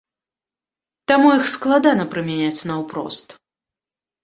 Таму 1.11 1.27
іх 1.39 1.45
складана 1.57 2.03
прымяняць 2.15 2.65
наўпрост. 2.73 3.39